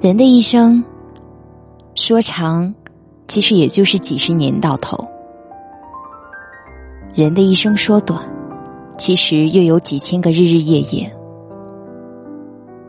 [0.00, 0.82] 人的一生，
[1.94, 2.74] 说长，
[3.28, 4.96] 其实也就是几十年到头；
[7.14, 8.18] 人的一生说短，
[8.96, 11.14] 其实又有几千个日日夜夜。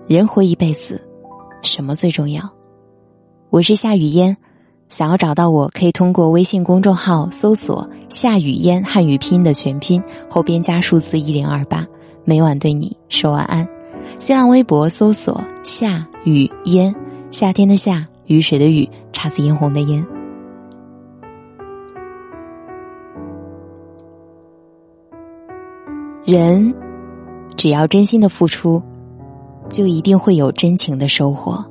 [0.07, 1.01] 人活一辈子，
[1.61, 2.49] 什么最重要？
[3.49, 4.37] 我是夏雨嫣，
[4.87, 11.85] 想要找到我可以通过微信公众号搜索“夏雨嫣”汉语拼音的全拼，后边加数字一零二八，
[12.23, 13.67] 每晚对你说晚安。
[14.19, 16.93] 新浪微博搜索“夏雨嫣”，
[17.31, 20.05] 夏天的夏，雨水的雨，姹紫嫣红的嫣。
[26.25, 26.73] 人
[27.57, 28.81] 只要真心的付出，
[29.69, 31.63] 就一定会有真情的收获。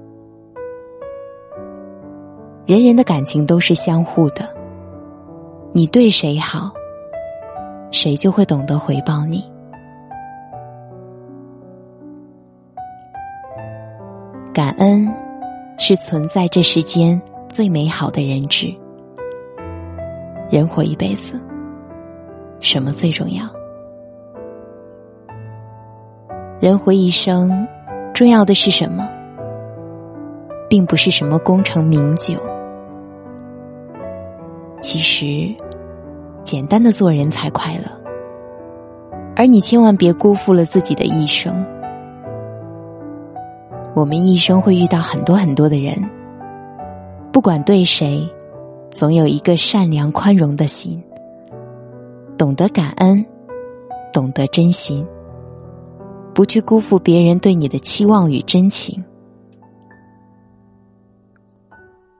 [2.67, 4.55] 人人的感情都是相互的，
[5.73, 6.71] 你对谁好，
[7.91, 9.50] 谁就会懂得回报你。
[14.53, 15.09] 感恩
[15.79, 18.75] 是存在这世间最美好的人质。
[20.51, 21.41] 人活一辈子，
[22.59, 23.45] 什么最重要？
[26.59, 27.65] 人活一生，
[28.13, 29.09] 重要的是什么？
[30.69, 32.35] 并不是什么功成名就。
[34.83, 35.55] 其实，
[36.43, 37.85] 简单的做人才快乐。
[39.37, 41.65] 而你千万别辜负了自己的一生。
[43.95, 45.99] 我们一生会遇到很多很多的人，
[47.33, 48.27] 不管对谁，
[48.93, 51.03] 总有一个善良宽容的心，
[52.39, 53.25] 懂得感恩，
[54.13, 55.05] 懂得珍惜，
[56.33, 59.05] 不去辜负别人对你的期望与真情。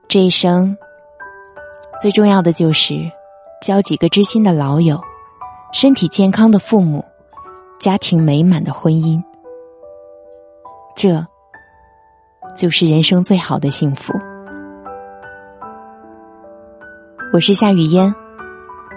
[0.09, 0.75] 这一生
[2.01, 3.09] 最重要的就是
[3.61, 4.99] 交几个知心的老友，
[5.71, 7.03] 身体健康的父母，
[7.79, 9.23] 家庭美满的婚姻。
[10.97, 11.25] 这。
[12.61, 14.13] 就是人生最好的幸福。
[17.33, 18.13] 我是夏雨嫣，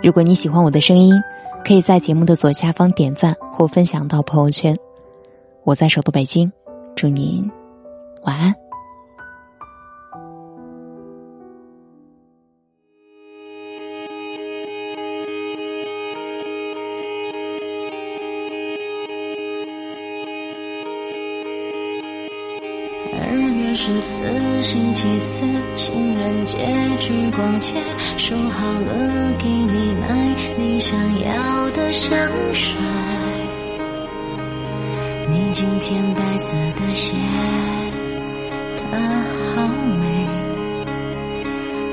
[0.03, 1.15] 如果你喜欢我的声音，
[1.65, 4.79] 可以在节目的左下方点赞或分享到朋友圈。
[5.63, 6.53] 我在首都北京，
[6.95, 7.51] 祝您
[8.25, 8.64] 晚安。
[23.75, 26.57] 十四星期四，情人节
[26.99, 27.75] 去逛街，
[28.17, 32.17] 说好了给你买你想要的香
[32.53, 32.77] 水。
[35.29, 37.15] 你今天白色的鞋，
[38.77, 38.97] 它
[39.57, 40.05] 好美。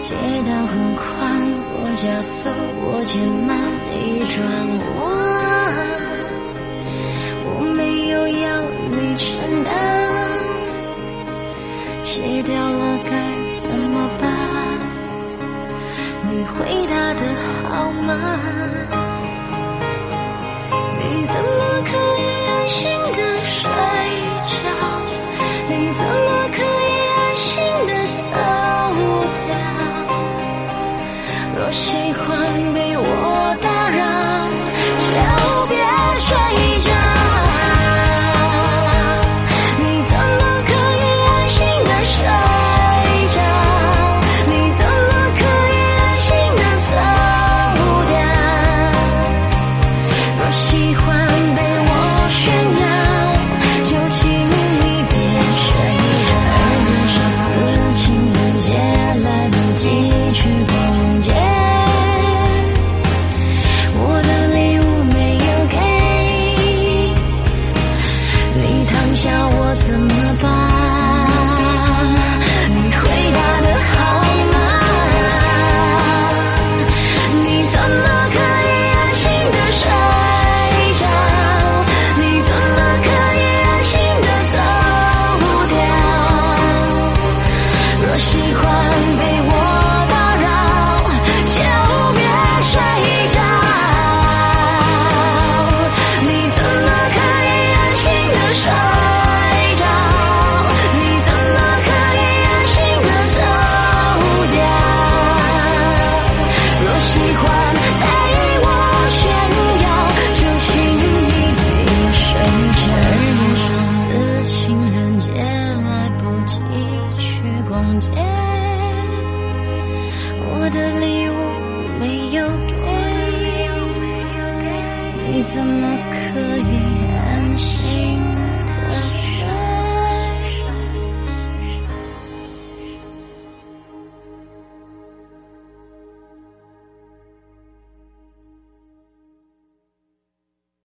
[0.01, 0.13] 街
[0.45, 1.41] 道很宽，
[1.73, 2.47] 我加速，
[2.83, 3.57] 我减慢，
[3.91, 4.39] 一转
[4.99, 5.60] 弯，
[12.13, 13.11] 戒掉了该
[13.61, 14.27] 怎么办？
[16.29, 17.23] 你回答的
[17.63, 18.11] 好吗？
[20.99, 22.81] 你怎么可以安心
[23.13, 23.63] 的睡
[24.45, 24.59] 觉？
[25.69, 27.49] 你怎么可以安心
[27.87, 27.93] 的
[28.33, 28.35] 走
[29.47, 29.55] 掉？
[31.55, 32.27] 若喜欢
[32.73, 33.07] 被我